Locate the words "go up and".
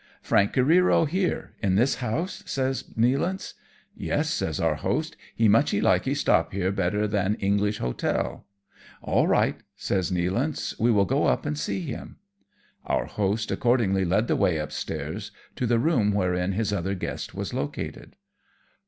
11.05-11.55